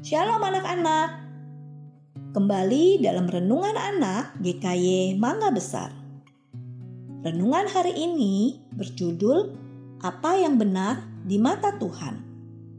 [0.00, 1.28] Shalom anak-anak.
[2.32, 5.92] Kembali dalam renungan anak GKY Mangga Besar.
[7.20, 9.52] Renungan hari ini berjudul
[10.00, 12.16] Apa yang benar di mata Tuhan.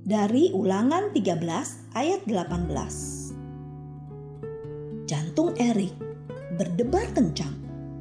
[0.01, 5.05] Dari Ulangan 13 ayat 18.
[5.05, 5.93] Jantung Erik
[6.57, 7.53] berdebar kencang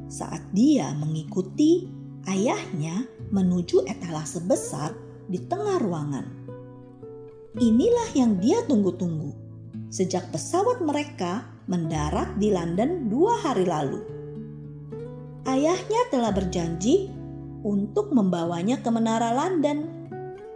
[0.09, 1.93] saat dia mengikuti
[2.25, 4.97] ayahnya menuju etalase besar
[5.29, 6.40] di tengah ruangan.
[7.59, 9.35] Inilah yang dia tunggu-tunggu
[9.91, 14.07] sejak pesawat mereka mendarat di London dua hari lalu.
[15.51, 17.11] Ayahnya telah berjanji
[17.67, 19.83] untuk membawanya ke menara London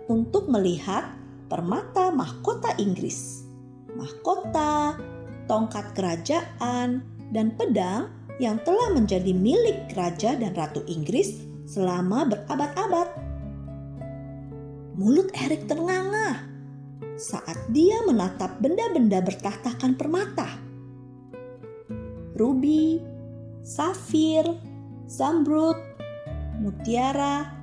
[0.07, 1.11] untuk melihat
[1.51, 3.43] permata mahkota Inggris,
[3.99, 4.95] mahkota,
[5.51, 7.03] tongkat kerajaan,
[7.35, 8.07] dan pedang
[8.39, 13.11] yang telah menjadi milik raja dan ratu Inggris selama berabad-abad.
[14.95, 16.54] Mulut Erik ternganga
[17.15, 20.51] saat dia menatap benda-benda bertahtakan permata.
[22.35, 22.99] Ruby,
[23.63, 24.43] safir,
[25.07, 25.79] zamrud,
[26.59, 27.55] mutiara,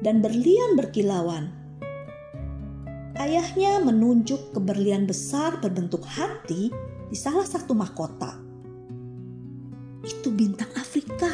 [0.00, 1.50] dan berlian berkilauan.
[3.16, 6.70] Ayahnya menunjuk ke berlian besar berbentuk hati
[7.10, 8.38] di salah satu mahkota.
[10.06, 11.30] Itu bintang Afrika,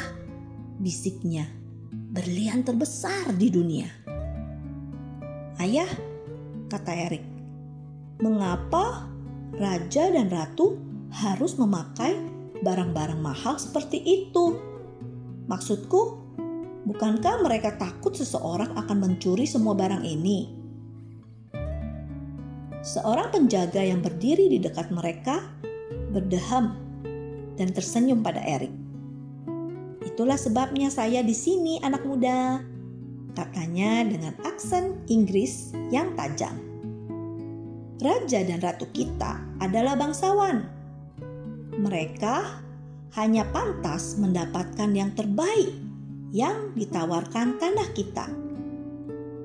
[0.80, 1.44] bisiknya.
[1.92, 3.88] Berlian terbesar di dunia.
[5.60, 5.88] Ayah,
[6.68, 7.31] kata Erik,
[8.22, 9.10] mengapa
[9.58, 10.78] raja dan ratu
[11.10, 12.14] harus memakai
[12.62, 14.62] barang-barang mahal seperti itu?
[15.50, 16.22] Maksudku,
[16.86, 20.54] bukankah mereka takut seseorang akan mencuri semua barang ini?
[22.86, 25.42] Seorang penjaga yang berdiri di dekat mereka
[26.14, 26.78] berdeham
[27.58, 28.70] dan tersenyum pada Erik.
[30.06, 32.62] Itulah sebabnya saya di sini, anak muda,
[33.34, 36.71] katanya dengan aksen Inggris yang tajam
[38.02, 40.66] raja dan ratu kita adalah bangsawan.
[41.78, 42.36] Mereka
[43.16, 45.72] hanya pantas mendapatkan yang terbaik
[46.32, 48.26] yang ditawarkan tanah kita.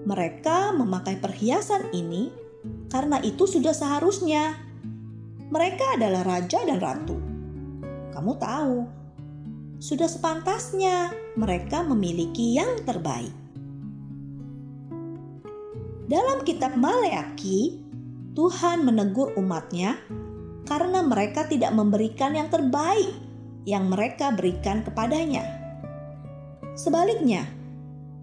[0.08, 2.32] Mereka memakai perhiasan ini
[2.88, 4.56] karena itu sudah seharusnya.
[5.48, 7.16] Mereka adalah raja dan ratu.
[8.12, 8.78] Kamu tahu,
[9.80, 13.32] sudah sepantasnya mereka memiliki yang terbaik.
[16.08, 17.87] Dalam kitab Maleaki,
[18.38, 19.98] Tuhan menegur umatnya
[20.70, 23.10] karena mereka tidak memberikan yang terbaik
[23.66, 25.42] yang mereka berikan kepadanya.
[26.78, 27.50] Sebaliknya,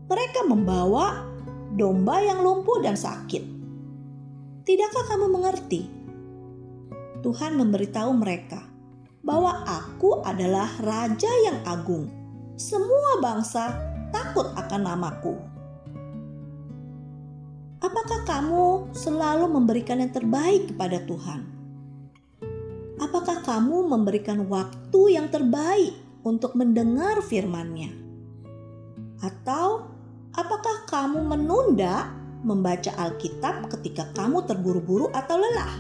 [0.07, 1.27] mereka membawa
[1.75, 3.43] domba yang lumpuh dan sakit.
[4.63, 5.83] Tidakkah kamu mengerti?
[7.19, 8.63] Tuhan memberitahu mereka
[9.27, 12.07] bahwa Aku adalah Raja yang agung.
[12.55, 13.75] Semua bangsa
[14.15, 15.54] takut akan namaku.
[17.95, 21.47] Apakah kamu selalu memberikan yang terbaik kepada Tuhan?
[22.99, 25.95] Apakah kamu memberikan waktu yang terbaik
[26.27, 27.95] untuk mendengar firman-Nya?
[29.23, 29.87] Atau
[30.35, 32.11] apakah kamu menunda
[32.43, 35.75] membaca Alkitab ketika kamu terburu-buru atau lelah?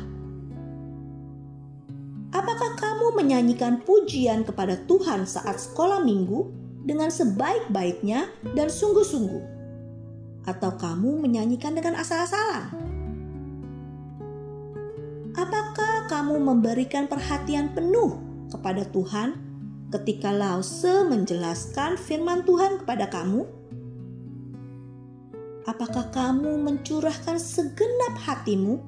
[2.30, 6.46] Apakah kamu menyanyikan pujian kepada Tuhan saat sekolah minggu
[6.86, 9.53] dengan sebaik-baiknya dan sungguh-sungguh?
[10.44, 12.72] Atau kamu menyanyikan dengan asal-asalan?
[15.34, 18.22] Apakah kamu memberikan perhatian penuh
[18.52, 19.34] kepada Tuhan
[19.90, 23.42] ketika Lause menjelaskan firman Tuhan kepada kamu?
[25.64, 28.78] Apakah kamu mencurahkan segenap hatimu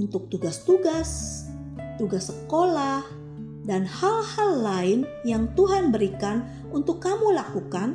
[0.00, 1.44] untuk tugas-tugas,
[2.00, 3.04] tugas sekolah,
[3.68, 7.94] dan hal-hal lain yang Tuhan berikan untuk kamu lakukan?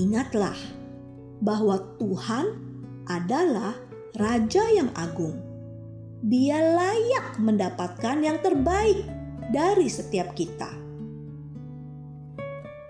[0.00, 0.56] Ingatlah,
[1.42, 2.46] bahwa Tuhan
[3.06, 3.74] adalah
[4.18, 5.38] Raja yang agung.
[6.26, 9.06] Dia layak mendapatkan yang terbaik
[9.54, 10.66] dari setiap kita.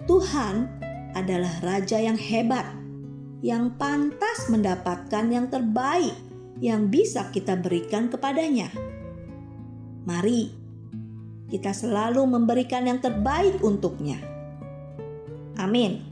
[0.09, 0.65] Tuhan
[1.13, 2.65] adalah Raja yang hebat,
[3.45, 6.17] yang pantas mendapatkan yang terbaik
[6.59, 8.73] yang bisa kita berikan kepadanya.
[10.09, 10.51] Mari
[11.53, 14.21] kita selalu memberikan yang terbaik untuknya.
[15.61, 16.05] Amin.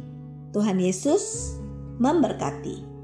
[0.53, 1.57] Tuhan Yesus
[1.99, 2.96] memberkati.